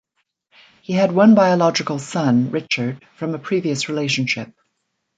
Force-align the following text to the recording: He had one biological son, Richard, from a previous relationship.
He 0.81 0.93
had 0.93 1.11
one 1.11 1.35
biological 1.35 1.99
son, 1.99 2.49
Richard, 2.49 3.05
from 3.17 3.35
a 3.35 3.37
previous 3.37 3.87
relationship. 3.87 4.51